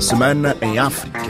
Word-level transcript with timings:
Semana 0.00 0.56
em 0.60 0.78
África. 0.78 1.20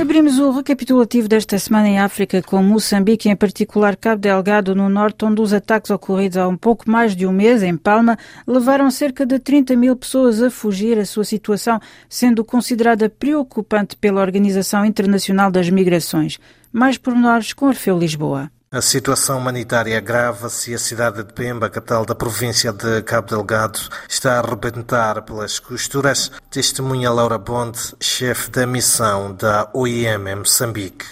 Abrimos 0.00 0.38
o 0.38 0.50
recapitulativo 0.50 1.28
desta 1.28 1.58
semana 1.58 1.88
em 1.88 1.98
África 1.98 2.40
com 2.42 2.62
Moçambique, 2.62 3.28
em 3.28 3.36
particular 3.36 3.96
Cabo 3.96 4.20
Delgado, 4.20 4.74
no 4.74 4.88
norte, 4.88 5.24
onde 5.24 5.40
os 5.40 5.52
ataques 5.52 5.90
ocorridos 5.90 6.38
há 6.38 6.46
um 6.46 6.56
pouco 6.56 6.90
mais 6.90 7.16
de 7.16 7.26
um 7.26 7.32
mês, 7.32 7.62
em 7.62 7.76
Palma, 7.76 8.16
levaram 8.46 8.90
cerca 8.90 9.26
de 9.26 9.38
30 9.38 9.76
mil 9.76 9.96
pessoas 9.96 10.42
a 10.42 10.50
fugir. 10.50 10.98
A 10.98 11.04
sua 11.04 11.24
situação 11.24 11.80
sendo 12.08 12.44
considerada 12.44 13.08
preocupante 13.08 13.96
pela 13.96 14.20
Organização 14.20 14.84
Internacional 14.84 15.50
das 15.50 15.68
Migrações. 15.68 16.38
Mais 16.72 16.96
pormenores 16.96 17.52
com 17.52 17.66
Orfeu 17.66 17.98
Lisboa. 17.98 18.50
A 18.70 18.82
situação 18.82 19.38
humanitária 19.38 19.96
agrava-se 19.96 20.72
e 20.72 20.74
a 20.74 20.78
cidade 20.78 21.24
de 21.24 21.32
Pemba, 21.32 21.70
capital 21.70 22.04
da 22.04 22.14
província 22.14 22.70
de 22.70 23.00
Cabo 23.00 23.26
Delgado, 23.26 23.78
está 24.06 24.34
a 24.34 24.40
arrebentar 24.40 25.22
pelas 25.22 25.58
costuras, 25.58 26.30
testemunha 26.50 27.10
Laura 27.10 27.38
Bond, 27.38 27.78
chefe 27.98 28.50
da 28.50 28.66
missão 28.66 29.34
da 29.34 29.70
OIM 29.72 30.28
em 30.28 30.36
Moçambique. 30.36 31.06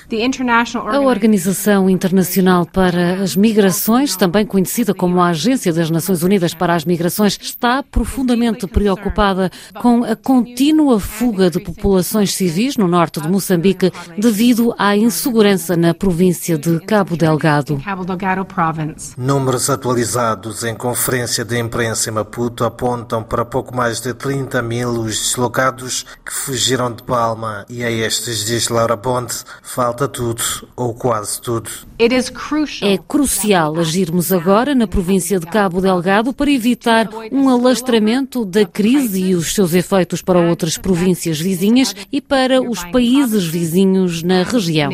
A 0.86 1.00
Organização 1.00 1.88
Internacional 1.88 2.66
para 2.66 3.22
as 3.22 3.34
Migrações, 3.34 4.16
também 4.16 4.44
conhecida 4.44 4.92
como 4.92 5.18
a 5.18 5.28
Agência 5.28 5.72
das 5.72 5.88
Nações 5.88 6.22
Unidas 6.22 6.52
para 6.52 6.74
as 6.74 6.84
Migrações, 6.84 7.38
está 7.40 7.82
profundamente 7.82 8.66
preocupada 8.66 9.50
com 9.80 10.04
a 10.04 10.14
contínua 10.14 11.00
fuga 11.00 11.48
de 11.48 11.60
populações 11.60 12.34
civis 12.34 12.76
no 12.76 12.86
norte 12.86 13.18
de 13.18 13.28
Moçambique 13.30 13.90
devido 14.18 14.74
à 14.76 14.94
insegurança 14.94 15.74
na 15.74 15.94
província 15.94 16.58
de 16.58 16.78
Cabo 16.80 17.16
Delgado. 17.16 17.45
Delgado. 17.46 17.80
Números 19.16 19.70
atualizados 19.70 20.64
em 20.64 20.74
conferência 20.74 21.44
de 21.44 21.58
imprensa 21.58 22.10
em 22.10 22.12
Maputo 22.12 22.64
apontam 22.64 23.22
para 23.22 23.44
pouco 23.44 23.74
mais 23.74 24.00
de 24.00 24.12
30 24.12 24.60
mil 24.62 24.88
os 24.88 25.18
deslocados 25.20 26.04
que 26.24 26.32
fugiram 26.32 26.92
de 26.92 27.02
Palma 27.04 27.64
e 27.68 27.84
a 27.84 27.90
estes, 27.90 28.44
diz 28.44 28.68
Laura 28.68 28.96
Bond, 28.96 29.32
falta 29.62 30.08
tudo 30.08 30.42
ou 30.74 30.92
quase 30.92 31.40
tudo. 31.40 31.70
É 31.98 32.98
crucial 32.98 33.78
agirmos 33.78 34.32
agora 34.32 34.74
na 34.74 34.86
província 34.86 35.38
de 35.38 35.46
Cabo 35.46 35.80
Delgado 35.80 36.32
para 36.32 36.50
evitar 36.50 37.08
um 37.30 37.48
alastramento 37.48 38.44
da 38.44 38.64
crise 38.64 39.22
e 39.22 39.34
os 39.34 39.54
seus 39.54 39.72
efeitos 39.72 40.20
para 40.20 40.38
outras 40.38 40.76
províncias 40.76 41.40
vizinhas 41.40 41.94
e 42.10 42.20
para 42.20 42.60
os 42.60 42.82
países 42.84 43.46
vizinhos 43.46 44.22
na 44.22 44.42
região. 44.42 44.90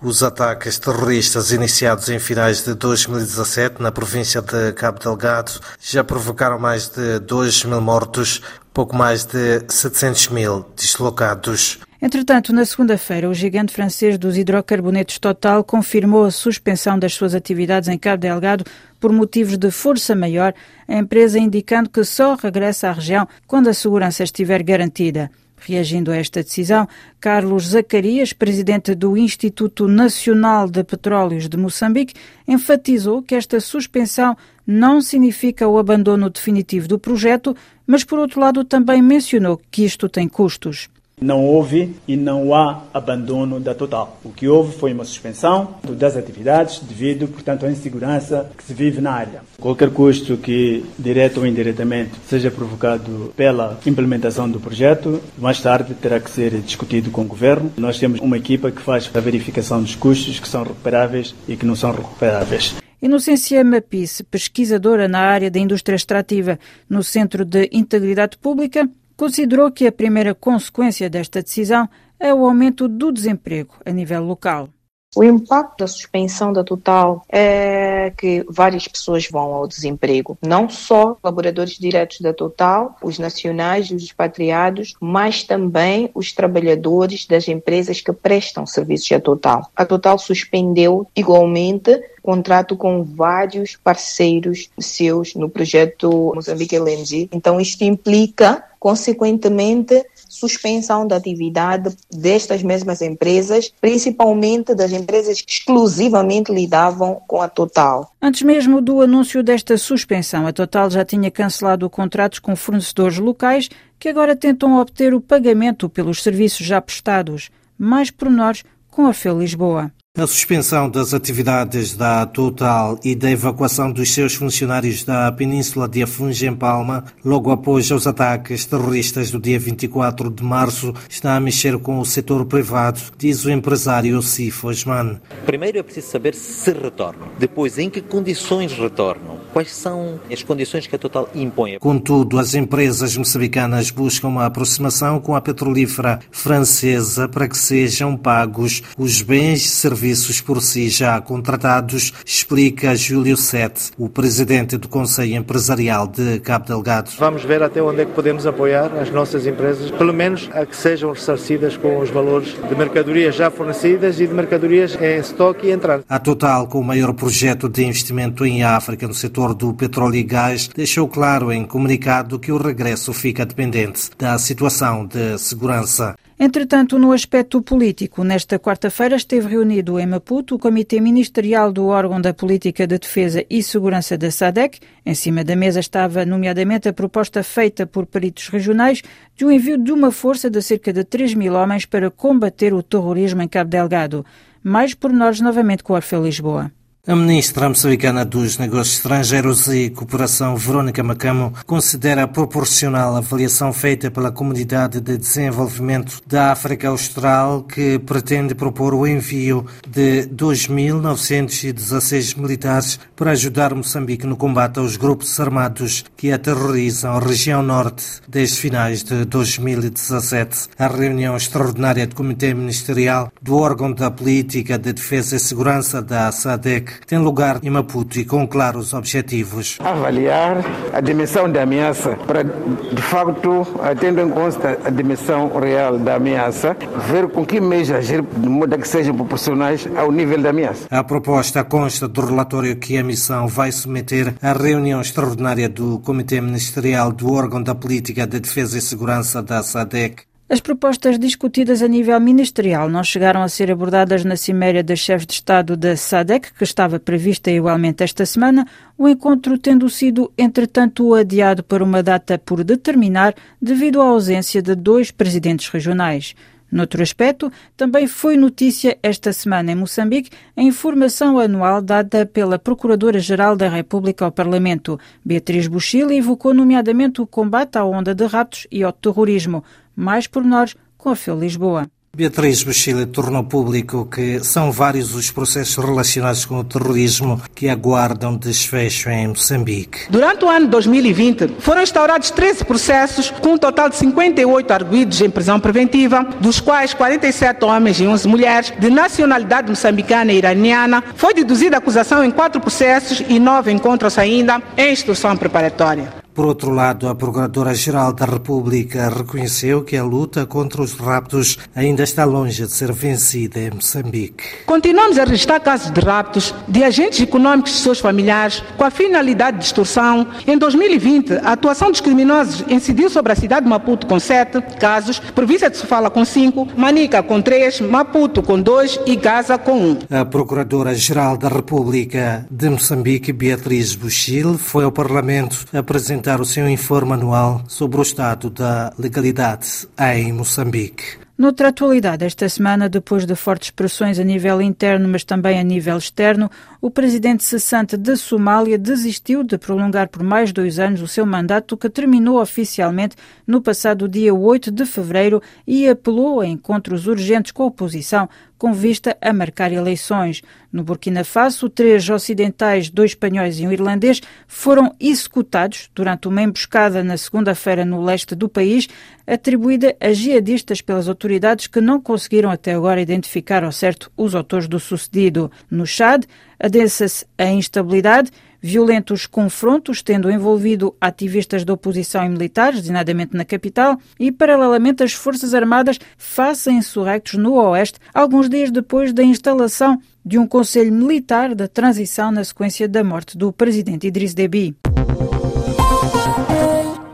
Os 0.00 0.22
ataques 0.22 0.51
ataques 0.52 0.78
terroristas 0.78 1.50
iniciados 1.50 2.10
em 2.10 2.18
finais 2.18 2.62
de 2.62 2.74
2017 2.74 3.80
na 3.80 3.90
província 3.90 4.42
de 4.42 4.72
Cabo 4.72 4.98
Delgado 4.98 5.52
já 5.80 6.04
provocaram 6.04 6.58
mais 6.58 6.88
de 6.88 7.18
2 7.20 7.64
mil 7.64 7.80
mortos, 7.80 8.42
pouco 8.72 8.94
mais 8.94 9.24
de 9.24 9.62
700 9.66 10.28
mil 10.28 10.66
deslocados. 10.76 11.78
Entretanto, 12.02 12.52
na 12.52 12.66
segunda-feira, 12.66 13.30
o 13.30 13.34
gigante 13.34 13.72
francês 13.72 14.18
dos 14.18 14.36
hidrocarbonetos 14.36 15.18
Total 15.18 15.64
confirmou 15.64 16.24
a 16.26 16.30
suspensão 16.30 16.98
das 16.98 17.14
suas 17.14 17.34
atividades 17.34 17.88
em 17.88 17.96
Cabo 17.96 18.20
Delgado 18.20 18.64
por 19.00 19.10
motivos 19.10 19.56
de 19.56 19.70
força 19.70 20.14
maior, 20.14 20.52
a 20.86 20.94
empresa 20.94 21.38
indicando 21.38 21.88
que 21.88 22.04
só 22.04 22.34
regressa 22.34 22.90
à 22.90 22.92
região 22.92 23.26
quando 23.46 23.68
a 23.68 23.74
segurança 23.74 24.22
estiver 24.22 24.62
garantida. 24.62 25.30
Reagindo 25.64 26.10
a 26.10 26.16
esta 26.16 26.42
decisão, 26.42 26.88
Carlos 27.20 27.68
Zacarias, 27.68 28.32
presidente 28.32 28.96
do 28.96 29.16
Instituto 29.16 29.86
Nacional 29.86 30.68
de 30.68 30.82
Petróleos 30.82 31.48
de 31.48 31.56
Moçambique, 31.56 32.14
enfatizou 32.48 33.22
que 33.22 33.36
esta 33.36 33.60
suspensão 33.60 34.36
não 34.66 35.00
significa 35.00 35.68
o 35.68 35.78
abandono 35.78 36.28
definitivo 36.28 36.88
do 36.88 36.98
projeto, 36.98 37.56
mas, 37.86 38.02
por 38.02 38.18
outro 38.18 38.40
lado, 38.40 38.64
também 38.64 39.00
mencionou 39.00 39.60
que 39.70 39.84
isto 39.84 40.08
tem 40.08 40.28
custos. 40.28 40.88
Não 41.22 41.44
houve 41.44 41.94
e 42.06 42.16
não 42.16 42.54
há 42.54 42.82
abandono 42.92 43.60
da 43.60 43.74
Total. 43.74 44.18
O 44.24 44.30
que 44.30 44.48
houve 44.48 44.76
foi 44.76 44.92
uma 44.92 45.04
suspensão 45.04 45.76
das 45.82 46.16
atividades 46.16 46.80
devido, 46.80 47.28
portanto, 47.28 47.64
à 47.64 47.70
insegurança 47.70 48.50
que 48.56 48.64
se 48.64 48.74
vive 48.74 49.00
na 49.00 49.12
área. 49.12 49.42
Qualquer 49.60 49.90
custo 49.90 50.36
que, 50.36 50.84
direto 50.98 51.40
ou 51.40 51.46
indiretamente, 51.46 52.12
seja 52.28 52.50
provocado 52.50 53.32
pela 53.36 53.78
implementação 53.86 54.50
do 54.50 54.58
projeto, 54.58 55.20
mais 55.38 55.60
tarde 55.60 55.94
terá 55.94 56.18
que 56.18 56.30
ser 56.30 56.60
discutido 56.60 57.10
com 57.10 57.22
o 57.22 57.26
Governo. 57.26 57.72
Nós 57.76 57.98
temos 57.98 58.20
uma 58.20 58.36
equipa 58.36 58.70
que 58.70 58.82
faz 58.82 59.10
a 59.14 59.20
verificação 59.20 59.80
dos 59.80 59.94
custos 59.94 60.40
que 60.40 60.48
são 60.48 60.62
recuperáveis 60.62 61.34
e 61.46 61.56
que 61.56 61.66
não 61.66 61.76
são 61.76 61.92
recuperáveis. 61.92 62.74
Inocência 63.00 63.64
Mapice, 63.64 64.22
pesquisadora 64.22 65.08
na 65.08 65.18
área 65.18 65.50
da 65.50 65.58
indústria 65.58 65.96
extrativa 65.96 66.56
no 66.88 67.02
Centro 67.02 67.44
de 67.44 67.68
Integridade 67.72 68.38
Pública, 68.38 68.88
considerou 69.22 69.70
que 69.70 69.86
a 69.86 69.92
primeira 69.92 70.34
consequência 70.34 71.08
desta 71.08 71.40
decisão 71.40 71.88
é 72.18 72.34
o 72.34 72.44
aumento 72.44 72.88
do 72.88 73.12
desemprego 73.12 73.76
a 73.86 73.92
nível 73.92 74.24
local. 74.24 74.68
O 75.14 75.22
impacto 75.22 75.78
da 75.78 75.86
suspensão 75.86 76.52
da 76.52 76.64
Total 76.64 77.22
é 77.28 78.12
que 78.18 78.44
várias 78.48 78.88
pessoas 78.88 79.28
vão 79.30 79.54
ao 79.54 79.68
desemprego, 79.68 80.36
não 80.44 80.68
só 80.68 81.14
colaboradores 81.22 81.78
diretos 81.78 82.20
da 82.20 82.32
Total, 82.32 82.96
os 83.00 83.16
nacionais 83.16 83.86
e 83.86 83.94
os 83.94 84.02
expatriados, 84.02 84.94
mas 85.00 85.44
também 85.44 86.10
os 86.14 86.32
trabalhadores 86.32 87.24
das 87.24 87.46
empresas 87.46 88.00
que 88.00 88.12
prestam 88.12 88.66
serviços 88.66 89.12
à 89.12 89.20
Total. 89.20 89.70
A 89.76 89.84
Total 89.84 90.18
suspendeu 90.18 91.06
igualmente 91.14 92.02
contrato 92.22 92.76
com 92.76 93.04
vários 93.04 93.76
parceiros 93.76 94.68
seus 94.80 95.34
no 95.34 95.48
projeto 95.48 96.32
Moçambique 96.34 96.74
LNG. 96.74 97.28
Então 97.32 97.60
isto 97.60 97.84
implica 97.84 98.64
consequentemente 98.82 100.04
suspensão 100.28 101.06
da 101.06 101.14
atividade 101.14 101.96
destas 102.10 102.64
mesmas 102.64 103.00
empresas, 103.00 103.72
principalmente 103.80 104.74
das 104.74 104.90
empresas 104.90 105.40
que 105.40 105.52
exclusivamente 105.52 106.52
lidavam 106.52 107.22
com 107.28 107.40
a 107.40 107.48
Total. 107.48 108.12
Antes 108.20 108.42
mesmo 108.42 108.80
do 108.80 109.00
anúncio 109.00 109.40
desta 109.40 109.78
suspensão, 109.78 110.48
a 110.48 110.52
Total 110.52 110.90
já 110.90 111.04
tinha 111.04 111.30
cancelado 111.30 111.88
contratos 111.88 112.40
com 112.40 112.56
fornecedores 112.56 113.18
locais 113.18 113.70
que 114.00 114.08
agora 114.08 114.34
tentam 114.34 114.76
obter 114.80 115.14
o 115.14 115.20
pagamento 115.20 115.88
pelos 115.88 116.20
serviços 116.20 116.66
já 116.66 116.80
prestados. 116.80 117.50
Mais 117.78 118.10
pormenores 118.10 118.64
com 118.90 119.06
a 119.06 119.12
FEL 119.12 119.38
Lisboa. 119.38 119.92
A 120.14 120.26
suspensão 120.26 120.90
das 120.90 121.14
atividades 121.14 121.96
da 121.96 122.26
Total 122.26 123.00
e 123.02 123.14
da 123.14 123.30
evacuação 123.30 123.90
dos 123.90 124.12
seus 124.12 124.34
funcionários 124.34 125.04
da 125.04 125.32
Península 125.32 125.88
de 125.88 126.02
Afunge 126.02 126.46
em 126.46 126.54
Palma, 126.54 127.06
logo 127.24 127.50
após 127.50 127.90
os 127.90 128.06
ataques 128.06 128.66
terroristas 128.66 129.30
do 129.30 129.40
dia 129.40 129.58
24 129.58 130.30
de 130.30 130.44
março, 130.44 130.92
está 131.08 131.34
a 131.34 131.40
mexer 131.40 131.78
com 131.78 131.98
o 131.98 132.04
setor 132.04 132.44
privado, 132.44 133.00
diz 133.16 133.46
o 133.46 133.50
empresário 133.50 134.20
Sif 134.20 134.66
Osman. 134.66 135.18
Primeiro 135.46 135.78
é 135.78 135.82
preciso 135.82 136.08
saber 136.08 136.34
se 136.34 136.70
retornam, 136.72 137.28
depois 137.38 137.78
em 137.78 137.88
que 137.88 138.02
condições 138.02 138.70
retornam, 138.74 139.40
quais 139.50 139.72
são 139.72 140.20
as 140.30 140.42
condições 140.42 140.86
que 140.86 140.94
a 140.94 140.98
Total 140.98 141.26
impõe. 141.34 141.78
Contudo, 141.78 142.38
as 142.38 142.52
empresas 142.52 143.16
moçambicanas 143.16 143.90
buscam 143.90 144.28
uma 144.28 144.44
aproximação 144.44 145.18
com 145.18 145.34
a 145.34 145.40
petrolífera 145.40 146.20
francesa 146.30 147.26
para 147.26 147.48
que 147.48 147.56
sejam 147.56 148.14
pagos 148.14 148.82
os 148.98 149.22
bens 149.22 149.64
e 149.64 149.68
serviços 150.02 150.40
por 150.40 150.60
si 150.60 150.88
já 150.88 151.20
contratados, 151.20 152.12
explica 152.26 152.96
Júlio 152.96 153.36
Sete, 153.36 153.92
o 153.96 154.08
presidente 154.08 154.76
do 154.76 154.88
Conselho 154.88 155.36
Empresarial 155.36 156.08
de 156.08 156.40
Cabo 156.40 156.66
Delgado. 156.66 157.12
Vamos 157.20 157.44
ver 157.44 157.62
até 157.62 157.80
onde 157.80 158.00
é 158.00 158.04
que 158.04 158.10
podemos 158.10 158.44
apoiar 158.44 158.90
as 159.00 159.10
nossas 159.12 159.46
empresas, 159.46 159.92
pelo 159.92 160.12
menos 160.12 160.50
a 160.52 160.66
que 160.66 160.74
sejam 160.74 161.12
ressarcidas 161.12 161.76
com 161.76 162.00
os 162.00 162.10
valores 162.10 162.56
de 162.68 162.74
mercadorias 162.74 163.36
já 163.36 163.48
fornecidas 163.48 164.18
e 164.18 164.26
de 164.26 164.34
mercadorias 164.34 165.00
em 165.00 165.18
estoque 165.20 165.68
e 165.68 165.70
entrada. 165.70 166.02
A 166.08 166.18
Total, 166.18 166.66
com 166.66 166.80
o 166.80 166.84
maior 166.84 167.12
projeto 167.12 167.68
de 167.68 167.84
investimento 167.84 168.44
em 168.44 168.64
África 168.64 169.06
no 169.06 169.14
setor 169.14 169.54
do 169.54 169.72
petróleo 169.72 170.16
e 170.16 170.24
gás, 170.24 170.66
deixou 170.66 171.06
claro 171.06 171.52
em 171.52 171.64
comunicado 171.64 172.40
que 172.40 172.50
o 172.50 172.56
regresso 172.56 173.12
fica 173.12 173.46
dependente 173.46 174.10
da 174.18 174.36
situação 174.36 175.06
de 175.06 175.38
segurança. 175.38 176.16
Entretanto, 176.44 176.98
no 176.98 177.12
aspecto 177.12 177.62
político, 177.62 178.24
nesta 178.24 178.58
quarta-feira 178.58 179.14
esteve 179.14 179.46
reunido 179.46 179.96
em 180.00 180.06
Maputo 180.08 180.56
o 180.56 180.58
Comitê 180.58 181.00
Ministerial 181.00 181.70
do 181.70 181.86
órgão 181.86 182.20
da 182.20 182.34
Política 182.34 182.84
de 182.84 182.98
Defesa 182.98 183.46
e 183.48 183.62
Segurança 183.62 184.18
da 184.18 184.28
SADEC. 184.28 184.80
Em 185.06 185.14
cima 185.14 185.44
da 185.44 185.54
mesa 185.54 185.78
estava, 185.78 186.26
nomeadamente, 186.26 186.88
a 186.88 186.92
proposta 186.92 187.44
feita 187.44 187.86
por 187.86 188.06
peritos 188.06 188.48
regionais 188.48 189.02
de 189.36 189.44
um 189.44 189.52
envio 189.52 189.78
de 189.78 189.92
uma 189.92 190.10
força 190.10 190.50
de 190.50 190.60
cerca 190.60 190.92
de 190.92 191.04
3 191.04 191.34
mil 191.34 191.54
homens 191.54 191.86
para 191.86 192.10
combater 192.10 192.74
o 192.74 192.82
terrorismo 192.82 193.40
em 193.40 193.46
Cabo 193.46 193.70
Delgado. 193.70 194.26
Mais 194.64 194.94
pormenores 194.94 195.40
novamente 195.40 195.84
com 195.84 195.92
Orfeu 195.92 196.24
Lisboa. 196.24 196.72
A 197.04 197.16
ministra 197.16 197.68
moçambicana 197.68 198.24
dos 198.24 198.58
Negócios 198.58 198.98
Estrangeiros 198.98 199.66
e 199.66 199.90
Cooperação, 199.90 200.54
Verónica 200.54 201.02
Macamo, 201.02 201.52
considera 201.66 202.28
proporcional 202.28 203.16
a 203.16 203.18
avaliação 203.18 203.72
feita 203.72 204.08
pela 204.08 204.30
Comunidade 204.30 205.00
de 205.00 205.18
Desenvolvimento 205.18 206.22
da 206.24 206.52
África 206.52 206.90
Austral, 206.90 207.64
que 207.64 207.98
pretende 207.98 208.54
propor 208.54 208.94
o 208.94 209.04
envio 209.04 209.66
de 209.84 210.28
2.916 210.28 212.38
militares 212.38 213.00
para 213.16 213.32
ajudar 213.32 213.74
Moçambique 213.74 214.24
no 214.24 214.36
combate 214.36 214.78
aos 214.78 214.96
grupos 214.96 215.40
armados 215.40 216.04
que 216.16 216.30
aterrorizam 216.30 217.16
a 217.16 217.18
região 217.18 217.64
norte 217.64 218.04
desde 218.28 218.60
finais 218.60 219.02
de 219.02 219.24
2017. 219.24 220.68
A 220.78 220.86
reunião 220.86 221.36
extraordinária 221.36 222.06
do 222.06 222.14
Comitê 222.14 222.54
Ministerial 222.54 223.32
do 223.42 223.56
órgão 223.56 223.92
da 223.92 224.08
Política 224.08 224.78
de 224.78 224.92
Defesa 224.92 225.34
e 225.34 225.40
Segurança 225.40 226.00
da 226.00 226.30
SADEC 226.30 226.91
tem 227.06 227.18
lugar 227.18 227.60
em 227.62 227.70
Maputo 227.70 228.18
e 228.18 228.24
com 228.24 228.46
claros 228.46 228.94
objetivos. 228.94 229.78
Avaliar 229.80 230.58
a 230.92 231.00
dimensão 231.00 231.50
da 231.50 231.62
ameaça 231.62 232.16
para, 232.26 232.42
de 232.42 233.02
facto, 233.02 233.66
tendo 234.00 234.20
em 234.20 234.28
conta 234.30 234.78
a 234.84 234.90
dimensão 234.90 235.50
real 235.58 235.98
da 235.98 236.16
ameaça, 236.16 236.76
ver 237.08 237.28
com 237.28 237.44
que 237.44 237.60
meios 237.60 237.90
agir 237.90 238.22
de 238.22 238.48
modo 238.48 238.74
a 238.74 238.78
que 238.78 238.88
sejam 238.88 239.14
proporcionais 239.14 239.88
ao 239.96 240.10
nível 240.10 240.40
da 240.40 240.50
ameaça. 240.50 240.86
A 240.90 241.02
proposta 241.04 241.64
consta 241.64 242.08
do 242.08 242.20
relatório 242.20 242.76
que 242.76 242.96
a 242.96 243.04
missão 243.04 243.46
vai 243.48 243.72
submeter 243.72 244.34
à 244.42 244.52
reunião 244.52 245.00
extraordinária 245.00 245.68
do 245.68 245.98
Comitê 246.00 246.40
Ministerial 246.40 247.12
do 247.12 247.32
órgão 247.32 247.62
da 247.62 247.74
Política 247.74 248.26
de 248.26 248.40
Defesa 248.40 248.78
e 248.78 248.80
Segurança 248.80 249.42
da 249.42 249.62
SADEC 249.62 250.31
as 250.52 250.60
propostas 250.60 251.18
discutidas 251.18 251.80
a 251.80 251.88
nível 251.88 252.20
ministerial 252.20 252.86
não 252.86 253.02
chegaram 253.02 253.42
a 253.42 253.48
ser 253.48 253.72
abordadas 253.72 254.22
na 254.22 254.36
Cimeira 254.36 254.82
dos 254.82 255.00
Chefes 255.00 255.26
de 255.26 255.32
Estado 255.32 255.78
da 255.78 255.96
SADEC, 255.96 256.52
que 256.52 256.62
estava 256.62 257.00
prevista 257.00 257.50
igualmente 257.50 258.04
esta 258.04 258.26
semana, 258.26 258.66
o 258.98 259.08
encontro 259.08 259.56
tendo 259.56 259.88
sido, 259.88 260.30
entretanto, 260.36 261.14
adiado 261.14 261.64
para 261.64 261.82
uma 261.82 262.02
data 262.02 262.36
por 262.36 262.62
determinar 262.64 263.34
devido 263.62 264.02
à 264.02 264.04
ausência 264.04 264.60
de 264.60 264.74
dois 264.74 265.10
presidentes 265.10 265.70
regionais. 265.70 266.34
Noutro 266.72 267.02
aspecto, 267.02 267.52
também 267.76 268.06
foi 268.06 268.34
notícia 268.34 268.96
esta 269.02 269.30
semana 269.30 269.72
em 269.72 269.74
Moçambique 269.74 270.30
a 270.56 270.62
informação 270.62 271.38
anual 271.38 271.82
dada 271.82 272.24
pela 272.24 272.58
Procuradora-Geral 272.58 273.54
da 273.54 273.68
República 273.68 274.24
ao 274.24 274.32
Parlamento. 274.32 274.98
Beatriz 275.22 275.66
Buchila 275.66 276.14
evocou 276.14 276.54
nomeadamente 276.54 277.20
o 277.20 277.26
combate 277.26 277.76
à 277.76 277.84
onda 277.84 278.14
de 278.14 278.24
raptos 278.24 278.66
e 278.72 278.82
ao 278.82 278.90
terrorismo. 278.90 279.62
Mais 279.94 280.26
pormenores 280.26 280.74
com 280.96 281.10
a 281.10 281.16
FEU 281.16 281.38
Lisboa. 281.38 281.86
Beatriz 282.14 282.62
Bochila 282.62 283.06
tornou 283.06 283.42
público 283.42 284.04
que 284.04 284.38
são 284.44 284.70
vários 284.70 285.14
os 285.14 285.30
processos 285.30 285.82
relacionados 285.82 286.44
com 286.44 286.58
o 286.58 286.64
terrorismo 286.64 287.40
que 287.54 287.70
aguardam 287.70 288.36
desfecho 288.36 289.08
em 289.08 289.28
Moçambique. 289.28 290.00
Durante 290.10 290.44
o 290.44 290.48
ano 290.50 290.68
2020, 290.68 291.54
foram 291.58 291.80
instaurados 291.80 292.30
13 292.30 292.66
processos 292.66 293.30
com 293.30 293.54
um 293.54 293.58
total 293.58 293.88
de 293.88 293.96
58 293.96 294.70
arguídos 294.70 295.22
em 295.22 295.30
prisão 295.30 295.58
preventiva, 295.58 296.22
dos 296.38 296.60
quais 296.60 296.92
47 296.92 297.64
homens 297.64 297.98
e 297.98 298.06
11 298.06 298.28
mulheres 298.28 298.72
de 298.78 298.90
nacionalidade 298.90 299.70
moçambicana 299.70 300.34
e 300.34 300.36
iraniana. 300.36 301.02
Foi 301.16 301.32
deduzida 301.32 301.78
acusação 301.78 302.22
em 302.22 302.30
quatro 302.30 302.60
processos 302.60 303.24
e 303.26 303.38
nove 303.38 303.72
encontram-se 303.72 304.20
ainda 304.20 304.60
em 304.76 304.92
instrução 304.92 305.34
preparatória. 305.34 306.21
Por 306.34 306.46
outro 306.46 306.70
lado, 306.70 307.08
a 307.08 307.14
Procuradora-Geral 307.14 308.14
da 308.14 308.24
República 308.24 309.10
reconheceu 309.10 309.82
que 309.82 309.98
a 309.98 310.02
luta 310.02 310.46
contra 310.46 310.80
os 310.80 310.94
raptos 310.94 311.58
ainda 311.74 312.02
está 312.02 312.24
longe 312.24 312.64
de 312.64 312.72
ser 312.72 312.90
vencida 312.90 313.60
em 313.60 313.70
Moçambique. 313.70 314.42
Continuamos 314.64 315.18
a 315.18 315.24
registrar 315.24 315.60
casos 315.60 315.90
de 315.90 316.00
raptos 316.00 316.54
de 316.66 316.82
agentes 316.82 317.20
econômicos 317.20 317.74
e 317.74 317.82
seus 317.82 318.00
familiares 318.00 318.62
com 318.78 318.84
a 318.84 318.90
finalidade 318.90 319.58
de 319.58 319.64
extorsão. 319.64 320.26
Em 320.46 320.56
2020, 320.56 321.34
a 321.34 321.52
atuação 321.52 321.90
dos 321.90 322.00
criminosos 322.00 322.64
incidiu 322.66 323.10
sobre 323.10 323.32
a 323.32 323.36
cidade 323.36 323.64
de 323.64 323.68
Maputo 323.68 324.06
com 324.06 324.18
sete 324.18 324.58
casos, 324.80 325.18
província 325.18 325.68
de 325.68 325.76
Sofala 325.76 326.08
com 326.08 326.24
cinco, 326.24 326.66
Manica 326.74 327.22
com 327.22 327.42
três, 327.42 327.78
Maputo 327.78 328.42
com 328.42 328.58
dois 328.58 328.98
e 329.04 329.16
Gaza 329.16 329.58
com 329.58 329.78
um. 329.78 329.98
A 330.10 330.24
Procuradora-Geral 330.24 331.36
da 331.36 331.48
República 331.48 332.46
de 332.50 332.70
Moçambique, 332.70 333.34
Beatriz 333.34 333.94
Buchil, 333.94 334.56
foi 334.56 334.84
ao 334.84 334.92
Parlamento 334.92 335.66
apresentar 335.74 336.21
apresentar 336.22 336.40
o 336.40 336.44
seu 336.44 336.68
informe 336.68 337.14
anual 337.14 337.62
sobre 337.66 337.98
o 337.98 338.02
estado 338.02 338.48
da 338.48 338.92
legalidade 338.96 339.88
em 339.98 340.32
Moçambique. 340.32 341.20
Noutra 341.36 341.68
atualidade, 341.68 342.24
esta 342.24 342.48
semana, 342.48 342.88
depois 342.88 343.26
de 343.26 343.34
fortes 343.34 343.70
pressões 343.70 344.20
a 344.20 344.22
nível 344.22 344.62
interno, 344.62 345.08
mas 345.08 345.24
também 345.24 345.58
a 345.58 345.62
nível 345.64 345.98
externo, 345.98 346.48
o 346.80 346.88
presidente 346.88 347.42
cessante 347.42 347.96
da 347.96 348.14
Somália 348.14 348.78
desistiu 348.78 349.42
de 349.42 349.58
prolongar 349.58 350.08
por 350.08 350.22
mais 350.22 350.52
dois 350.52 350.78
anos 350.78 351.02
o 351.02 351.08
seu 351.08 351.26
mandato, 351.26 351.76
que 351.76 351.90
terminou 351.90 352.40
oficialmente 352.40 353.16
no 353.44 353.60
passado 353.60 354.08
dia 354.08 354.32
8 354.32 354.70
de 354.70 354.86
fevereiro, 354.86 355.42
e 355.66 355.88
apelou 355.88 356.40
a 356.40 356.46
encontros 356.46 357.08
urgentes 357.08 357.50
com 357.50 357.64
a 357.64 357.66
oposição, 357.66 358.28
com 358.62 358.72
vista 358.72 359.16
a 359.20 359.32
marcar 359.32 359.72
eleições. 359.72 360.40
No 360.72 360.84
Burkina 360.84 361.24
Faso, 361.24 361.68
três 361.68 362.08
ocidentais, 362.08 362.88
dois 362.88 363.10
espanhóis 363.10 363.58
e 363.58 363.66
um 363.66 363.72
irlandês 363.72 364.22
foram 364.46 364.94
executados 365.00 365.90
durante 365.92 366.28
uma 366.28 366.42
emboscada 366.42 367.02
na 367.02 367.16
segunda-feira 367.16 367.84
no 367.84 368.00
leste 368.00 368.36
do 368.36 368.48
país, 368.48 368.86
atribuída 369.26 369.96
a 369.98 370.12
jihadistas 370.12 370.80
pelas 370.80 371.08
autoridades 371.08 371.66
que 371.66 371.80
não 371.80 372.00
conseguiram 372.00 372.52
até 372.52 372.72
agora 372.72 373.00
identificar 373.00 373.64
ao 373.64 373.72
certo 373.72 374.12
os 374.16 374.32
autores 374.32 374.68
do 374.68 374.78
sucedido. 374.78 375.50
No 375.68 375.84
Chad, 375.84 376.24
adensa-se 376.56 377.26
a 377.36 377.46
instabilidade 377.46 378.30
violentos 378.62 379.26
confrontos, 379.26 380.02
tendo 380.02 380.30
envolvido 380.30 380.94
ativistas 381.00 381.64
da 381.64 381.72
oposição 381.72 382.24
e 382.24 382.28
militares, 382.28 382.80
designadamente 382.80 383.36
na 383.36 383.44
capital, 383.44 383.98
e, 384.18 384.30
paralelamente, 384.30 385.02
as 385.02 385.12
Forças 385.12 385.52
Armadas 385.52 385.98
a 386.38 386.70
insurrectos 386.70 387.34
no 387.34 387.54
Oeste, 387.54 387.98
alguns 388.14 388.48
dias 388.48 388.70
depois 388.70 389.12
da 389.12 389.22
instalação 389.22 390.00
de 390.24 390.38
um 390.38 390.46
Conselho 390.46 390.92
Militar 390.92 391.54
da 391.54 391.66
Transição 391.66 392.30
na 392.30 392.44
sequência 392.44 392.88
da 392.88 393.02
morte 393.02 393.36
do 393.36 393.52
presidente 393.52 394.06
Idriss 394.06 394.34
Deby. 394.34 394.76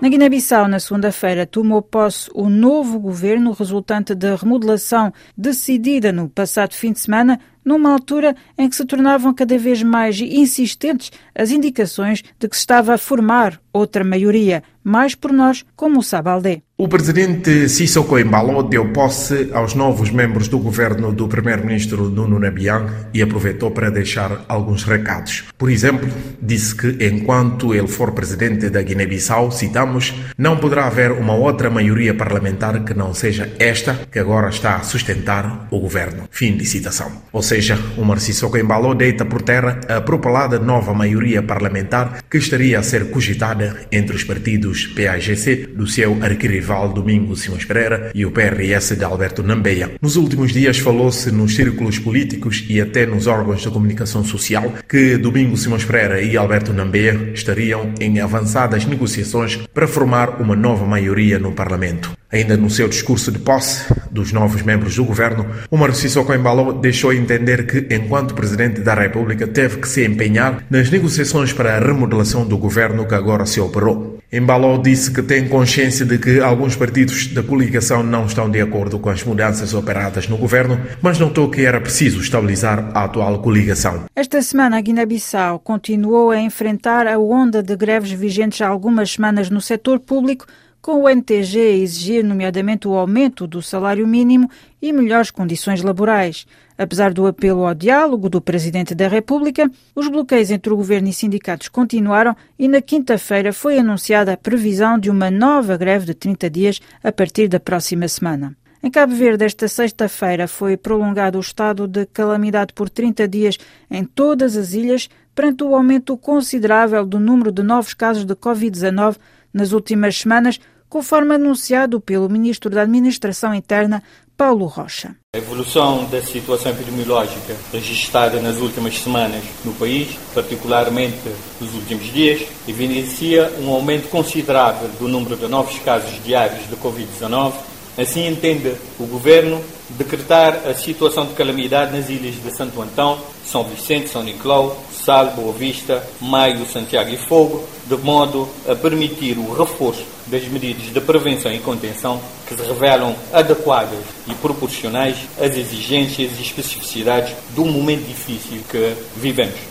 Na 0.01 0.09
Guiné-Bissau, 0.09 0.69
na 0.69 0.79
segunda-feira, 0.79 1.45
tomou 1.45 1.83
posse 1.83 2.31
o 2.33 2.49
novo 2.49 3.01
governo 3.01 3.51
resultante 3.51 4.15
da 4.15 4.37
remodelação 4.37 5.13
decidida 5.37 6.13
no 6.13 6.29
passado 6.29 6.73
fim 6.73 6.93
de 6.93 7.01
semana 7.01 7.41
numa 7.65 7.93
altura 7.93 8.35
em 8.57 8.69
que 8.69 8.77
se 8.77 8.85
tornavam 8.85 9.35
cada 9.35 9.59
vez 9.59 9.83
mais 9.83 10.21
insistentes 10.21 11.11
as 11.35 11.51
indicações 11.51 12.23
de 12.39 12.49
que 12.49 12.57
se 12.57 12.61
estava 12.61 12.95
a 12.95 12.99
formar 12.99 13.61
outra 13.73 14.05
maioria, 14.05 14.63
mais 14.83 15.15
por 15.15 15.33
nós, 15.33 15.65
como 15.77 16.01
o 16.01 16.03
Sabaldé. 16.03 16.63
O 16.77 16.89
presidente 16.89 17.69
Sissoko 17.69 18.19
Embalo 18.19 18.63
deu 18.63 18.93
posse 18.93 19.51
aos 19.53 19.75
novos 19.75 20.11
membros 20.11 20.47
do 20.47 20.61
governo 20.61 21.13
do 21.13 21.27
primeiro-ministro 21.27 22.09
Nuno 22.09 22.39
Nabian 22.39 22.87
e 23.13 23.21
aproveitou 23.21 23.73
para 23.73 23.91
deixar 23.91 24.45
alguns 24.49 24.85
recados. 24.85 25.45
Por 25.59 25.71
exemplo, 25.71 26.09
disse 26.41 26.77
que 26.77 27.05
enquanto 27.05 27.75
ele 27.75 27.89
for 27.89 28.13
presidente 28.13 28.71
da 28.71 28.81
Guiné-Bissau, 28.81 29.51
citamos, 29.51 30.15
não 30.39 30.57
poderá 30.57 30.87
haver 30.87 31.11
uma 31.11 31.35
outra 31.35 31.69
maioria 31.69 32.15
parlamentar 32.15 32.85
que 32.85 32.95
não 32.95 33.13
seja 33.13 33.53
esta 33.59 33.95
que 34.11 34.19
agora 34.21 34.49
está 34.49 34.77
a 34.77 34.85
sustentar 34.85 35.67
o 35.73 35.81
governo. 35.81 36.29
Fim 36.31 36.57
de 36.57 36.65
citação. 36.65 37.11
Ou 37.33 37.43
seja, 37.43 37.58
o 37.97 38.05
Marcissoko 38.05 38.57
Embalo 38.57 38.95
deita 38.95 39.25
por 39.25 39.43
terra 39.43 39.81
a 39.89 40.01
propalada 40.01 40.59
nova 40.59 40.95
maioria 40.95 41.43
parlamentar 41.43 42.23
que 42.31 42.39
estaria 42.39 42.79
a 42.79 42.83
ser 42.83 43.11
cogitada 43.11 43.87
entre 43.91 44.15
os 44.15 44.25
partidos 44.25 44.87
PAGC 44.87 45.69
do 45.75 45.87
seu 45.87 46.19
arquirrival 46.23 46.59
rival 46.59 46.93
Domingos 46.93 47.41
Simões 47.41 47.65
Pereira 47.65 48.11
e 48.15 48.27
o 48.27 48.31
PRS 48.31 48.97
de 48.97 49.05
Alberto 49.05 49.43
Nambeia. 49.43 49.93
Nos 50.03 50.17
últimos 50.17 50.53
dias 50.53 50.79
falou-se 50.79 51.31
nos 51.31 51.55
círculos 51.55 51.99
políticos 51.99 52.65
e 52.69 52.81
até 52.81 53.07
nos 53.07 53.27
órgãos 53.27 53.63
de 53.63 53.71
comunicação 53.71 54.25
social 54.25 54.75
que 54.89 55.17
Domingos 55.17 55.63
Simões 55.63 55.85
Pereira 55.85 56.21
e 56.21 56.37
Alberto 56.37 56.73
Nambeia 56.73 57.31
estariam 57.33 57.93
em 58.01 58.21
avançadas 58.21 58.85
negociações 58.85 59.57
para 59.73 59.89
formar 59.89 60.41
uma 60.41 60.57
nova 60.57 60.85
maioria 60.85 61.39
no 61.39 61.53
Parlamento. 61.53 62.18
Ainda 62.31 62.59
no 62.59 62.69
seu 62.69 62.87
discurso 62.89 63.33
de 63.33 63.39
posse 63.39 63.91
dos 64.11 64.33
novos 64.33 64.61
membros 64.61 64.95
do 64.95 65.05
governo, 65.05 65.47
o 65.71 65.79
Marciso 65.79 66.23
Coimbalo 66.25 66.75
deixou 66.75 67.11
entender 67.11 67.67
que, 67.67 67.95
enquanto 67.95 68.35
Presidente 68.35 68.83
da 68.83 68.93
República, 68.93 69.47
teve 69.47 69.79
que 69.79 69.89
se 69.89 70.05
empenhar 70.05 70.63
nas 70.69 70.91
negociações 70.91 71.55
para 71.55 71.75
a 71.75 71.79
remodelação 71.79 72.47
do 72.47 72.59
governo 72.59 73.07
que 73.07 73.15
agora 73.15 73.47
se 73.47 73.61
operou. 73.61 74.19
Embalo 74.31 74.77
disse 74.83 75.11
que 75.11 75.23
tem 75.23 75.49
consciência 75.49 76.05
de 76.05 76.19
que 76.19 76.39
alguns 76.39 76.77
partidos 76.77 77.29
da 77.29 77.43
coligação 77.43 78.03
não 78.03 78.27
estão 78.27 78.51
de 78.51 78.61
acordo 78.61 78.99
com 78.99 79.09
as 79.09 79.25
mudanças 79.25 79.73
operadas 79.73 80.29
no 80.29 80.37
governo, 80.37 80.79
mas 81.01 81.19
notou 81.19 81.49
que 81.49 81.65
era 81.65 81.81
preciso 81.81 82.21
estabilizar 82.21 82.91
a 82.93 83.05
atual 83.05 83.41
coligação. 83.41 84.05
Esta 84.15 84.43
semana, 84.43 84.77
a 84.77 84.81
Guiné-Bissau 84.83 85.61
continuou 85.61 86.31
a 86.31 86.39
enfrentar 86.39 87.07
a 87.07 87.19
onda 87.19 87.63
de 87.63 87.75
greves 87.75 88.11
vigentes 88.11 88.61
há 88.61 88.69
algumas 88.69 89.13
semanas 89.13 89.49
no 89.49 89.63
setor 89.63 89.99
público 89.99 90.45
com 90.89 91.03
o 91.03 91.09
NTG 91.11 91.61
a 91.61 91.77
exigir, 91.77 92.25
nomeadamente, 92.25 92.89
o 92.89 92.95
aumento 92.95 93.47
do 93.47 93.61
salário 93.61 94.09
mínimo 94.09 94.51
e 94.81 94.91
melhores 94.91 95.31
condições 95.31 95.83
laborais. 95.83 96.47
Apesar 96.79 97.13
do 97.13 97.27
apelo 97.27 97.67
ao 97.67 97.75
diálogo 97.75 98.31
do 98.31 98.41
Presidente 98.41 98.95
da 98.95 99.07
República, 99.07 99.71
os 99.95 100.09
bloqueios 100.09 100.51
entre 100.51 100.73
o 100.73 100.77
governo 100.79 101.11
e 101.11 101.13
sindicatos 101.13 101.69
continuaram 101.69 102.35
e 102.59 102.67
na 102.67 102.81
quinta-feira 102.81 103.53
foi 103.53 103.79
anunciada 103.79 104.33
a 104.33 104.37
previsão 104.39 104.99
de 104.99 105.11
uma 105.11 105.31
nova 105.31 105.77
greve 105.77 106.07
de 106.07 106.15
30 106.15 106.49
dias 106.49 106.81
a 107.05 107.13
partir 107.13 107.49
da 107.49 107.61
próxima 107.61 108.09
semana. 108.09 108.57
Em 108.83 108.91
Cabo 108.91 109.15
Verde, 109.15 109.45
esta 109.45 109.69
sexta-feira 109.69 110.49
foi 110.49 110.75
prolongado 110.79 111.37
o 111.37 111.43
estado 111.43 111.87
de 111.87 112.07
calamidade 112.07 112.73
por 112.73 112.89
30 112.89 113.29
dias 113.29 113.59
em 113.91 114.05
todas 114.05 114.57
as 114.57 114.73
ilhas, 114.73 115.11
perante 115.35 115.63
o 115.63 115.75
aumento 115.75 116.17
considerável 116.17 117.05
do 117.05 117.21
número 117.21 117.53
de 117.53 117.63
novos 117.63 117.93
casos 117.93 118.25
de 118.25 118.35
Covid-19 118.35 119.19
nas 119.53 119.73
últimas 119.73 120.17
semanas, 120.17 120.61
conforme 120.89 121.35
anunciado 121.35 122.01
pelo 122.01 122.29
Ministro 122.29 122.71
da 122.71 122.83
Administração 122.83 123.55
Interna, 123.55 124.03
Paulo 124.37 124.67
Rocha. 124.67 125.17
A 125.35 125.39
evolução 125.39 126.05
da 126.05 126.23
situação 126.23 126.71
epidemiológica 126.71 127.57
registrada 127.73 128.41
nas 128.41 128.59
últimas 128.59 128.97
semanas 128.97 129.43
no 129.65 129.75
país, 129.75 130.17
particularmente 130.33 131.19
nos 131.61 131.75
últimos 131.75 132.05
dias, 132.13 132.47
evidencia 132.69 133.53
um 133.61 133.69
aumento 133.71 134.09
considerável 134.09 134.89
do 134.99 135.09
número 135.09 135.37
de 135.37 135.49
novos 135.49 135.79
casos 135.81 136.23
diários 136.23 136.69
de 136.69 136.77
Covid-19. 136.77 137.53
Assim 137.99 138.29
entende 138.29 138.75
o 138.99 139.07
Governo 139.07 139.61
decretar 139.91 140.69
a 140.69 140.75
situação 140.75 141.27
de 141.27 141.35
calamidade 141.35 141.97
nas 141.97 142.09
ilhas 142.09 142.41
de 142.41 142.57
Santo 142.57 142.81
Antão, 142.81 143.19
São 143.45 143.65
Vicente, 143.65 144.09
São 144.09 144.23
Nicolau, 144.23 144.81
Sal, 145.09 145.31
Boa 145.31 145.55
Vista, 145.55 146.07
Maio, 146.21 146.67
Santiago 146.67 147.09
e 147.09 147.17
Fogo, 147.17 147.67
de 147.87 147.97
modo 147.97 148.47
a 148.69 148.75
permitir 148.75 149.39
o 149.39 149.55
reforço 149.55 150.05
das 150.27 150.45
medidas 150.49 150.93
de 150.93 151.01
prevenção 151.01 151.51
e 151.51 151.59
contenção 151.61 152.21
que 152.47 152.55
se 152.55 152.61
revelam 152.61 153.17
adequadas 153.33 154.05
e 154.27 154.35
proporcionais 154.35 155.17
às 155.41 155.57
exigências 155.57 156.33
e 156.39 156.43
especificidades 156.43 157.35
do 157.57 157.65
momento 157.65 158.07
difícil 158.07 158.61
que 158.69 158.95
vivemos. 159.17 159.68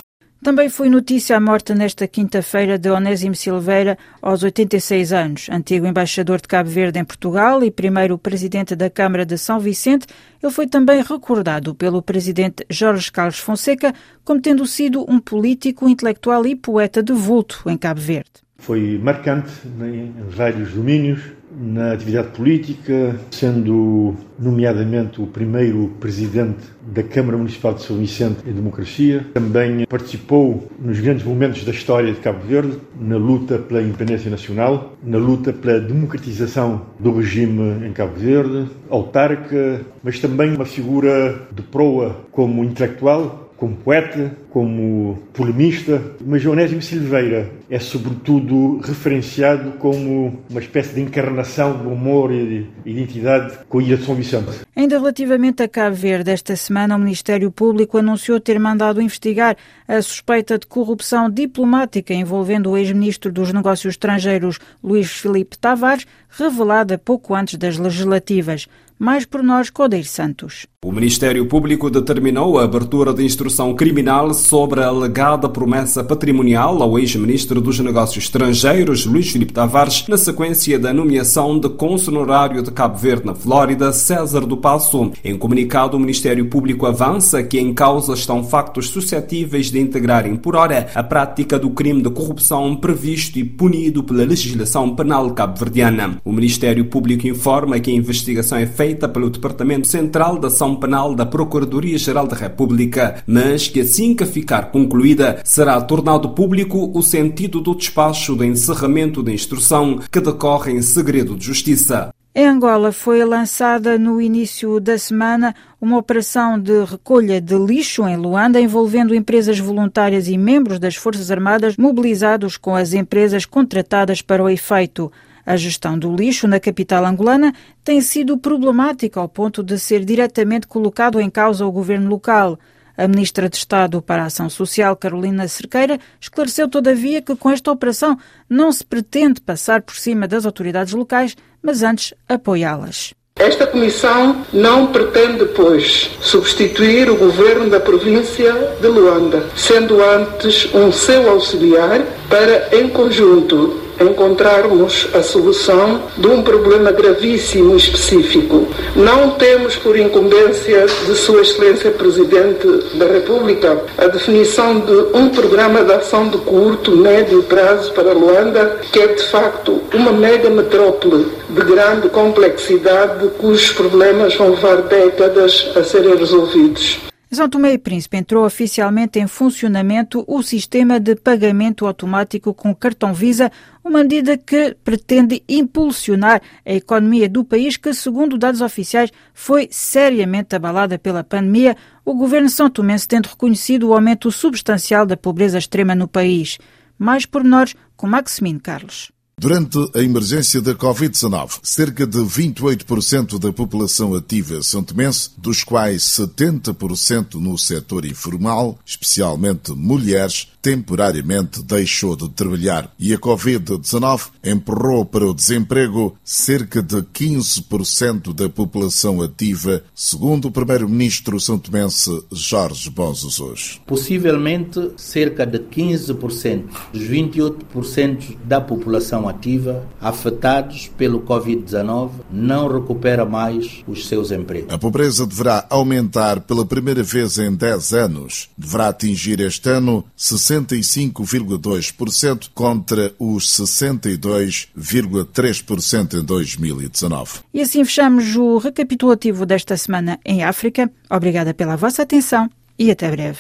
Também 0.48 0.70
foi 0.70 0.90
notícia 0.90 1.36
a 1.36 1.42
morte 1.42 1.74
nesta 1.74 2.08
quinta-feira 2.08 2.80
de 2.80 2.90
Onésimo 2.90 3.36
Silveira, 3.36 3.98
aos 4.22 4.44
86 4.44 5.12
anos. 5.12 5.50
Antigo 5.52 5.86
embaixador 5.86 6.40
de 6.40 6.48
Cabo 6.48 6.70
Verde 6.70 7.00
em 7.00 7.04
Portugal 7.04 7.62
e 7.66 7.70
primeiro 7.70 8.18
presidente 8.18 8.74
da 8.74 8.90
Câmara 8.90 9.26
de 9.26 9.38
São 9.38 9.60
Vicente, 9.60 10.08
ele 10.42 10.50
foi 10.50 10.66
também 10.66 11.04
recordado 11.04 11.76
pelo 11.76 12.02
presidente 12.02 12.66
Jorge 12.70 13.12
Carlos 13.12 13.40
Fonseca 13.40 13.94
como 14.24 14.40
tendo 14.40 14.66
sido 14.66 15.06
um 15.12 15.20
político, 15.20 15.90
intelectual 15.90 16.46
e 16.46 16.56
poeta 16.56 17.04
de 17.04 17.12
vulto 17.12 17.64
em 17.66 17.76
Cabo 17.76 18.00
Verde. 18.00 18.32
Foi 18.58 18.98
marcante 19.04 19.52
em 19.82 20.14
vários 20.30 20.72
domínios, 20.72 21.20
na 21.60 21.94
atividade 21.94 22.30
política, 22.30 23.20
sendo 23.32 24.16
nomeadamente 24.38 25.20
o 25.20 25.26
primeiro 25.26 25.88
presidente 26.00 26.60
da 26.94 27.02
Câmara 27.02 27.38
Municipal 27.38 27.74
de 27.74 27.82
São 27.82 27.98
Vicente 27.98 28.48
em 28.48 28.54
democracia. 28.54 29.26
Também 29.34 29.86
participou 29.88 30.70
nos 30.80 31.00
grandes 31.00 31.26
momentos 31.26 31.64
da 31.64 31.72
história 31.72 32.14
de 32.14 32.20
Cabo 32.20 32.46
Verde, 32.46 32.78
na 33.00 33.18
luta 33.18 33.58
pela 33.58 33.82
independência 33.82 34.30
nacional, 34.30 34.94
na 35.04 35.18
luta 35.18 35.52
pela 35.52 35.80
democratização 35.80 36.84
do 37.00 37.12
regime 37.18 37.88
em 37.88 37.92
Cabo 37.92 38.16
Verde, 38.16 38.70
autarca, 38.90 39.82
mas 40.04 40.20
também 40.20 40.54
uma 40.54 40.66
figura 40.66 41.48
de 41.52 41.64
proa 41.64 42.22
como 42.32 42.64
intelectual, 42.64 43.52
como 43.58 43.76
poeta, 43.76 44.38
como 44.58 45.20
polemista, 45.34 46.02
mas 46.26 46.44
Onésimo 46.44 46.82
Silveira 46.82 47.48
é 47.70 47.78
sobretudo 47.78 48.80
referenciado 48.80 49.74
como 49.74 50.42
uma 50.50 50.60
espécie 50.60 50.96
de 50.96 51.02
encarnação 51.02 51.78
do 51.78 51.90
humor 51.90 52.32
e 52.32 52.66
de 52.84 52.92
identidade 52.92 53.56
com 53.70 53.78
a 53.78 53.84
Ilha 53.84 53.98
de 53.98 54.04
São 54.04 54.16
Vicente. 54.16 54.62
Ainda 54.76 54.98
relativamente 54.98 55.62
a 55.62 55.68
Cabo 55.68 55.96
Verde, 55.96 56.32
esta 56.32 56.56
semana 56.56 56.96
o 56.96 57.00
Ministério 57.00 57.52
Público 57.52 58.00
anunciou 58.00 58.40
ter 58.40 58.60
mandado 58.60 59.00
investigar 59.00 59.56
a 59.88 60.02
suspeita 60.02 60.58
de 60.58 60.66
corrupção 60.66 61.30
diplomática 61.30 62.12
envolvendo 62.12 62.72
o 62.72 62.78
ex-ministro 62.78 63.32
dos 63.32 63.54
Negócios 63.54 63.94
Estrangeiros 63.94 64.58
Luís 64.84 65.12
Filipe 65.12 65.56
Tavares, 65.56 66.08
revelada 66.32 66.98
pouco 66.98 67.36
antes 67.36 67.60
das 67.60 67.78
legislativas. 67.78 68.68
Mais 69.00 69.26
por 69.26 69.44
nós, 69.44 69.70
Codeiro 69.70 70.08
Santos. 70.08 70.66
O 70.84 70.92
Ministério 70.92 71.46
Público 71.46 71.90
determinou 71.90 72.58
a 72.58 72.64
abertura 72.64 73.14
de 73.14 73.24
instrução 73.24 73.76
criminal 73.76 74.34
sobre 74.48 74.82
a 74.82 74.88
alegada 74.88 75.50
promessa 75.50 76.02
patrimonial 76.02 76.82
ao 76.82 76.98
ex-ministro 76.98 77.60
dos 77.60 77.80
Negócios 77.82 78.24
Estrangeiros, 78.24 79.06
Luís 79.06 79.30
Filipe 79.30 79.52
Tavares, 79.52 80.06
na 80.08 80.16
sequência 80.16 80.80
da 80.80 80.94
nomeação 80.94 81.60
de 81.60 81.68
cônsul 81.68 82.14
honorário 82.14 82.64
de 82.64 82.72
Cabo 82.72 82.98
Verde 82.98 83.26
na 83.26 83.36
Flórida, 83.36 83.92
César 83.92 84.46
do 84.46 84.56
Passo. 84.56 85.12
Em 85.22 85.38
comunicado, 85.38 85.98
o 85.98 86.00
Ministério 86.00 86.46
Público 86.46 86.86
avança 86.86 87.44
que 87.44 87.60
em 87.60 87.74
causa 87.74 88.14
estão 88.14 88.42
factos 88.42 88.88
suscetíveis 88.88 89.70
de 89.70 89.82
integrarem 89.82 90.38
por 90.38 90.56
hora 90.56 90.88
a 90.96 91.04
prática 91.04 91.60
do 91.60 91.72
crime 91.72 92.02
de 92.02 92.10
corrupção 92.10 92.74
previsto 92.74 93.38
e 93.38 93.44
punido 93.44 94.02
pela 94.02 94.24
legislação 94.24 94.96
penal 94.96 95.30
cabo-verdiana. 95.32 96.22
O 96.24 96.32
Ministério 96.32 96.86
Público 96.86 97.28
informa 97.28 97.82
que 97.82 97.92
a 97.92 97.96
investigação 97.96 98.58
é 98.58 98.66
feita 98.66 99.10
pelo 99.10 99.30
Departamento 99.30 99.88
Central 99.88 100.40
da 100.40 100.48
Ação 100.48 100.74
Penal 100.78 101.14
da 101.14 101.26
Procuradoria-Geral 101.26 102.28
da 102.28 102.36
República, 102.38 103.22
mas 103.28 103.68
que 103.68 103.82
assim 103.82 104.16
que 104.16 104.27
ficar 104.28 104.72
concluída 104.72 105.42
será 105.44 105.82
tornado 105.82 106.30
público 106.30 106.92
o 106.94 107.02
sentido 107.02 107.60
do 107.60 107.74
despacho 107.74 108.36
de 108.36 108.46
encerramento 108.46 109.24
da 109.24 109.32
instrução 109.32 110.00
que 110.12 110.22
decorre 110.22 110.74
em 110.74 110.82
segredo 110.82 111.36
de 111.36 111.46
justiça. 111.46 112.12
Em 112.40 112.46
Angola 112.46 112.92
foi 112.92 113.26
lançada 113.26 113.98
no 113.98 114.22
início 114.22 114.80
da 114.80 114.96
semana 115.00 115.56
uma 115.82 115.98
operação 115.98 116.60
de 116.60 116.84
recolha 116.84 117.42
de 117.42 117.58
lixo 117.58 118.08
em 118.08 118.16
Luanda 118.16 118.62
envolvendo 118.62 119.16
empresas 119.16 119.58
voluntárias 119.58 120.28
e 120.28 120.38
membros 120.38 120.78
das 120.78 120.96
Forças 120.96 121.32
Armadas 121.32 121.78
mobilizados 121.78 122.56
com 122.56 122.76
as 122.76 122.94
empresas 122.94 123.44
contratadas 123.44 124.22
para 124.22 124.44
o 124.44 124.48
efeito. 124.48 125.12
A 125.44 125.56
gestão 125.56 125.98
do 125.98 126.16
lixo 126.16 126.48
na 126.48 126.60
capital 126.60 127.06
angolana 127.06 127.56
tem 127.84 128.02
sido 128.02 128.38
problemática 128.38 129.20
ao 129.20 129.28
ponto 129.28 129.64
de 129.64 129.80
ser 129.80 130.06
diretamente 130.06 130.68
colocado 130.68 131.20
em 131.20 131.32
causa 131.32 131.66
o 131.66 131.72
governo 131.72 132.08
local. 132.08 132.60
A 132.98 133.08
ministra 133.08 133.48
de 133.48 133.56
Estado 133.58 134.02
para 134.02 134.24
a 134.24 134.26
Ação 134.26 134.50
Social, 134.50 134.96
Carolina 134.96 135.48
Cerqueira, 135.48 136.00
esclareceu, 136.20 136.68
todavia, 136.68 137.22
que 137.22 137.36
com 137.36 137.52
esta 137.52 137.72
operação 137.72 138.18
não 138.50 138.72
se 138.72 138.84
pretende 138.84 139.40
passar 139.40 139.84
por 139.84 139.96
cima 139.96 140.28
das 140.28 140.48
autoridades 140.48 140.94
locais, 140.94 141.38
mas 141.62 141.84
antes 141.84 142.14
apoiá-las. 142.28 143.14
Esta 143.36 143.68
comissão 143.68 144.44
não 144.52 144.88
pretende, 144.88 145.46
pois, 145.56 146.10
substituir 146.20 147.08
o 147.08 147.18
governo 147.18 147.70
da 147.70 147.80
província 147.80 148.52
de 148.82 148.88
Luanda, 148.88 149.48
sendo 149.56 150.04
antes 150.04 150.74
um 150.74 150.92
seu 150.92 151.30
auxiliar 151.30 152.02
para, 152.28 152.76
em 152.76 152.90
conjunto, 152.90 153.87
encontrarmos 154.00 155.08
a 155.14 155.22
solução 155.22 156.04
de 156.18 156.28
um 156.28 156.42
problema 156.42 156.92
gravíssimo 156.92 157.76
específico. 157.76 158.68
Não 158.96 159.32
temos 159.32 159.76
por 159.76 159.98
incumbência 159.98 160.86
de 161.06 161.16
Sua 161.16 161.42
Excelência 161.42 161.92
Presidente 161.92 162.68
da 162.96 163.06
República 163.06 163.82
a 163.98 164.08
definição 164.08 164.80
de 164.80 165.18
um 165.18 165.30
programa 165.30 165.84
de 165.84 165.94
ação 165.94 166.30
de 166.30 166.38
curto, 166.40 166.96
médio 166.96 167.44
prazo 167.44 167.92
para 167.94 168.14
Luanda, 168.14 168.80
que 168.92 169.00
é 169.00 169.08
de 169.08 169.24
facto 169.24 169.82
uma 169.94 170.12
mega 170.12 170.50
metrópole 170.50 171.28
de 171.50 171.62
grande 171.62 172.10
complexidade, 172.10 173.28
cujos 173.38 173.72
problemas 173.72 174.36
vão 174.36 174.52
levar 174.52 174.82
décadas 174.84 175.72
a 175.76 175.84
serem 175.84 176.16
resolvidos. 176.16 177.00
São 177.38 177.48
Tomé 177.48 177.74
e 177.74 177.78
Príncipe 177.78 178.18
entrou 178.18 178.44
oficialmente 178.44 179.20
em 179.20 179.28
funcionamento 179.28 180.26
o 180.28 180.42
sistema 180.42 181.00
de 181.00 181.16
pagamento 181.16 181.86
automático 181.86 182.52
com 182.52 182.74
cartão 182.74 183.14
Visa, 183.14 183.52
uma 183.84 184.02
medida 184.02 184.36
que 184.36 184.76
pretende 184.84 185.44
impulsionar 185.48 186.42
a 186.66 186.74
economia 186.74 187.30
do 187.30 187.44
país 187.44 187.78
que, 187.78 187.94
segundo 187.94 188.40
dados 188.40 188.60
oficiais, 188.60 189.12
foi 189.36 189.68
seriamente 189.70 190.56
abalada 190.56 190.98
pela 190.98 191.24
pandemia, 191.24 191.78
o 192.04 192.16
governo 192.16 192.50
são 192.50 192.72
tomense 192.72 193.08
tendo 193.08 193.28
reconhecido 193.28 193.90
o 193.90 193.94
aumento 193.94 194.32
substancial 194.32 195.06
da 195.06 195.16
pobreza 195.16 195.60
extrema 195.60 195.94
no 195.94 196.08
país. 196.08 196.58
Mais 196.98 197.28
pormenores 197.28 197.76
com 197.96 198.08
Maximino 198.08 198.60
Carlos. 198.60 199.12
Durante 199.40 199.78
a 199.94 200.02
emergência 200.02 200.60
da 200.60 200.74
Covid-19, 200.74 201.60
cerca 201.62 202.08
de 202.08 202.18
28% 202.18 203.38
da 203.38 203.54
população 203.54 204.16
ativa 204.16 204.64
são 204.64 204.84
tomense, 204.84 205.30
dos 205.38 205.64
quais 205.64 206.02
70% 206.02 207.36
no 207.36 207.56
setor 207.56 208.04
informal, 208.08 208.80
especialmente 208.84 209.74
mulheres, 209.74 210.48
temporariamente 210.60 211.62
deixou 211.62 212.16
de 212.16 212.28
trabalhar 212.30 212.92
e 212.98 213.14
a 213.14 213.18
Covid-19 213.20 214.30
empurrou 214.44 215.06
para 215.06 215.26
o 215.26 215.36
desemprego 215.36 216.18
cerca 216.24 216.82
de 216.82 216.98
15% 216.98 218.34
da 218.34 218.50
população 218.50 219.22
ativa, 219.22 219.84
segundo 219.94 220.48
o 220.48 220.52
primeiro-ministro 220.52 221.40
santomense 221.40 222.24
Jorge 222.32 222.90
Bonzos. 222.90 223.80
Possivelmente 223.86 224.94
cerca 224.98 225.46
de 225.46 225.60
15% 225.60 226.64
dos 226.92 227.04
28% 227.04 228.36
da 228.44 228.60
população 228.60 229.27
população 229.28 229.38
ativa 229.38 229.86
afetados 230.00 230.90
pelo 230.98 231.22
Covid-19 231.22 232.12
não 232.32 232.68
recupera 232.68 233.24
mais 233.26 233.84
os 233.88 234.08
seus 234.08 234.32
empregos. 234.32 234.74
A 234.74 234.78
pobreza 234.78 235.28
deverá 235.28 235.66
aumentar 235.70 236.40
pela 236.42 236.66
primeira 236.66 237.02
vez 237.04 237.38
em 237.38 237.54
10 237.54 237.94
anos. 237.94 238.50
Deverá 238.58 238.88
atingir 238.90 239.40
este 239.40 239.70
ano 239.70 240.04
65,2% 240.18 242.50
contra 242.54 243.14
os 243.20 243.50
62,3% 243.52 246.20
em 246.20 246.24
2019. 246.24 247.40
E 247.54 247.62
assim 247.62 247.86
fechamos 247.86 248.36
o 248.36 248.58
recapitulativo 248.58 249.46
desta 249.46 249.78
semana 249.78 250.20
em 250.26 250.44
África. 250.44 250.92
Obrigada 251.10 251.54
pela 251.54 251.78
vossa 251.78 252.04
atenção 252.04 252.50
e 252.78 252.92
até 252.92 253.10
breve. 253.10 253.40